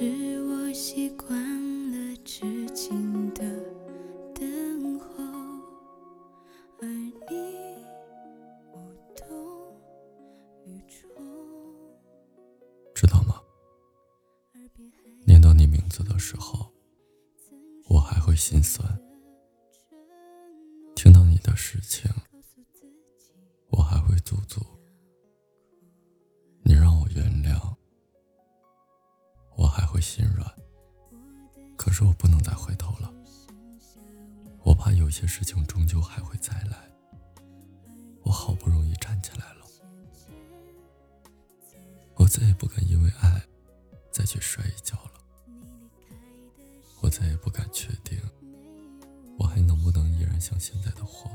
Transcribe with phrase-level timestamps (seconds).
[0.00, 1.38] 是我习惯
[1.92, 3.44] 了痴情的
[4.34, 5.22] 等候，
[6.80, 7.76] 而你
[8.72, 9.76] 无动
[10.64, 11.10] 于衷。
[12.94, 13.42] 知道吗？
[15.26, 16.72] 念到你名字的时候，
[17.84, 18.82] 我还会心酸；
[20.96, 22.10] 听到你的事情，
[23.68, 24.64] 我还会驻足。
[30.00, 30.50] 心软，
[31.76, 33.12] 可是我不能再回头了。
[34.62, 36.88] 我怕有些事情终究还会再来。
[38.22, 39.66] 我好不容易站起来了，
[42.14, 43.42] 我再也不敢因为爱
[44.12, 45.12] 再去摔一跤了。
[47.00, 48.20] 我再也不敢确定，
[49.38, 51.30] 我还能不能依然像现在的我。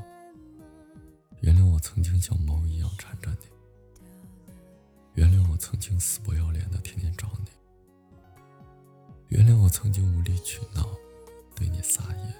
[1.40, 3.46] 原谅我曾经像猫一样缠着你，
[5.14, 7.50] 原谅我曾经死不要脸的天天找你。
[9.28, 10.96] 原谅我曾经无理取闹，
[11.54, 12.34] 对你撒野。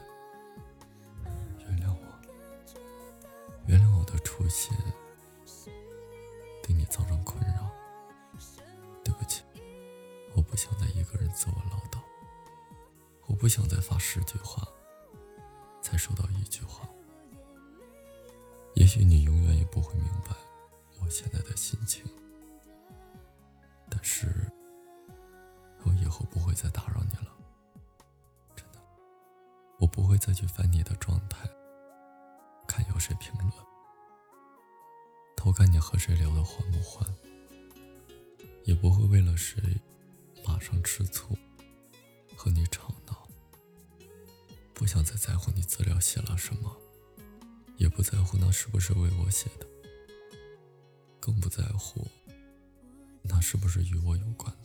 [1.58, 2.06] 原谅我，
[3.66, 4.72] 原谅我的初心，
[6.62, 7.70] 对你造成困扰。
[9.02, 9.42] 对不起，
[10.34, 12.00] 我不想再一个人自我唠叨。
[13.26, 14.66] 我不想再发十句话，
[15.82, 16.88] 才收到一句话。
[18.74, 20.36] 也许你永远也不会明白
[21.00, 22.04] 我现在的心情，
[23.90, 24.45] 但是。
[26.06, 27.36] 以后不会再打扰你了，
[28.54, 28.78] 真的，
[29.80, 31.50] 我不会再去翻你的状态，
[32.68, 33.52] 看有谁评论，
[35.36, 37.04] 偷看你和谁聊的欢不欢，
[38.62, 39.60] 也不会为了谁
[40.44, 41.36] 马上吃醋
[42.36, 43.26] 和你吵闹，
[44.72, 46.70] 不想再在乎你资料写了什么，
[47.78, 49.66] 也不在乎那是不是为我写的，
[51.18, 52.06] 更不在乎
[53.22, 54.56] 那是不是与我有关。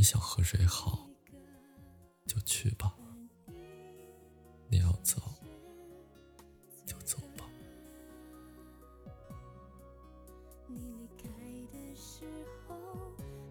[0.00, 1.06] 你想和谁好，
[2.24, 2.96] 就去吧。
[4.70, 5.20] 你要走，
[6.86, 7.44] 就走吧。
[10.66, 11.28] 你离开
[11.70, 12.24] 的时
[12.66, 12.74] 候，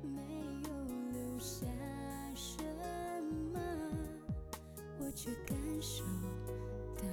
[0.02, 0.24] 没
[0.64, 0.70] 有
[1.12, 1.68] 留下
[2.34, 2.58] 什
[3.54, 3.60] 么，
[4.98, 6.04] 我却感受
[6.98, 7.04] 到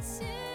[0.00, 0.47] 真